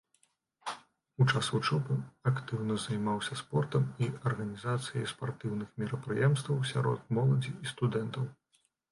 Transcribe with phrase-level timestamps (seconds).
[1.23, 1.97] У час вучобы
[2.31, 8.25] актыўна займаўся спортам і арганізацыяй спартыўных мерапрыемстваў сярод моладзі і студэнтаў.